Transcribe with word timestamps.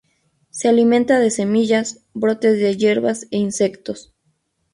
Se 0.49 0.67
alimenta 0.67 1.19
de 1.19 1.29
semillas, 1.29 2.03
brotes 2.15 2.59
de 2.59 2.75
hierbas 2.75 3.27
e 3.29 3.37
insectos. 3.37 4.15